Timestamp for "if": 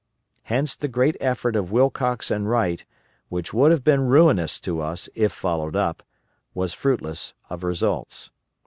5.13-5.31